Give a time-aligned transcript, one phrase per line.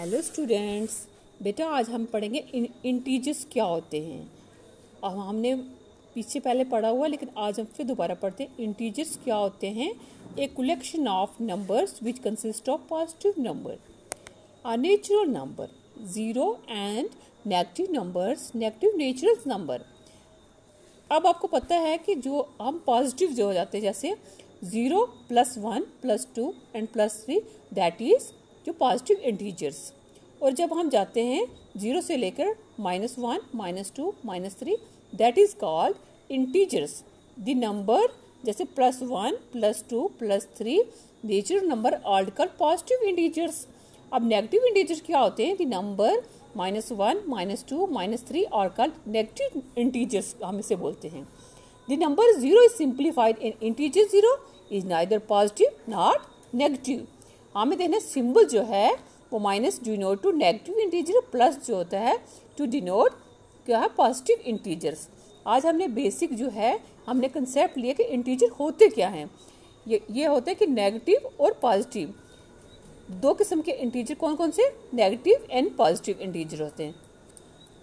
[0.00, 0.94] Hello students
[1.42, 2.38] बेटा, आज हम पढ़ेंगे
[2.84, 4.20] इंटीजर्स क्या होते हैं?
[5.04, 5.54] अब हमने
[6.14, 9.90] पीछे पहले पढ़ा हुआ, लेकिन आज हम फिर दोबारा पढ़ते हैं। इंटीजर्स क्या होते हैं?
[10.38, 13.78] A collection of numbers which consist of positive number
[14.64, 15.68] a natural number
[16.14, 17.08] zero and
[17.46, 19.84] negative numbers negative natural number
[21.10, 24.16] अब आपको पता है कि जो हम पॉजिटिव जो हो जाते हैं, जैसे
[24.64, 27.40] zero plus one plus two and plus three
[27.74, 28.32] that is
[28.66, 29.92] जो पॉजिटिव इंटीजर्स
[30.42, 34.76] और जब हम जाते हैं ज़ीरो से लेकर minus one minus two minus three
[35.12, 35.96] that is called
[36.30, 37.02] integers
[37.36, 38.08] the number
[38.44, 40.82] जैसे plus one plus two plus three
[41.24, 43.66] natural number old कर पॉजिटिव इंटीजर्स
[44.12, 45.56] अब नेगेटिव इंटीजर्स क्या होते हैं?
[45.56, 46.22] The number
[46.56, 51.26] minus one minus two minus three और called negative integers हम इसे बोलते हैं।
[51.88, 54.36] The number zero is simplified in integer zero
[54.72, 57.06] is neither positive not negative
[57.54, 58.96] हमें देखना सिंबल जो है,
[59.32, 62.18] वो minus denote to negative integer plus जो होता है,
[62.58, 63.12] टू डिनोट
[63.66, 65.08] क्या है, पॉजिटिव इंटीजर्स।
[65.46, 69.30] आज हमने बेसिक जो है, हमने कंसेप्ट लिया कि इंटीजर होते क्या हैं।
[69.88, 72.14] ये ये होते हैं कि नेगेटिव और पॉजिटिव।
[73.10, 74.76] दो किस्म के इंटीजर कौन कौन से?
[74.94, 76.94] नेगेटिव एंड पॉजिटिव इंटीजर होते हैं।